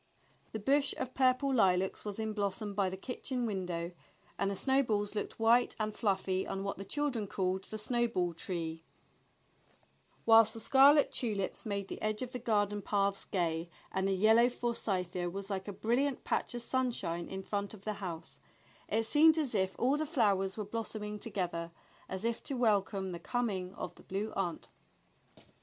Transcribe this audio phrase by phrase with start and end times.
[0.51, 3.91] The bush of purple lilacs was in blossom by the kitchen window,
[4.35, 8.83] and the snowballs looked white and fluffy on what the children called the snowball tree,
[10.25, 14.49] while the scarlet tulips made the edge of the garden paths gay, and the yellow
[14.49, 18.39] forsythia was like a brilliant patch of sunshine in front of the house;
[18.89, 21.69] it seemed as if all the flowers were blossoming together,
[22.09, 24.67] as if to welcome the coming of the Blue Aunt.